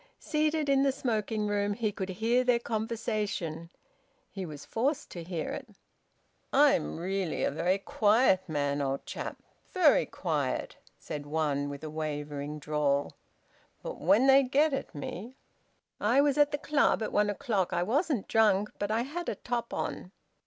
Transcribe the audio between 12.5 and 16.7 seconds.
drawl, "but when they get at me I was at the